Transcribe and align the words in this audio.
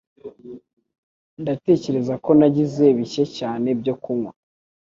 Ndatekereza 1.41 2.13
ko 2.23 2.29
nagize 2.39 2.85
bike 2.97 3.23
cyane 3.37 3.67
byo 3.79 3.93
kunywa. 4.03 4.31